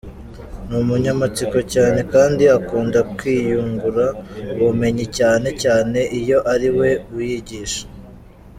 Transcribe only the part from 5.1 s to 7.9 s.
cyane cyane iyo ari we wiyigisha.